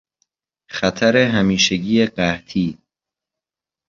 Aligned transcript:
خطر 0.69 1.15
همیشگی 1.17 2.05
قحطی 2.05 2.77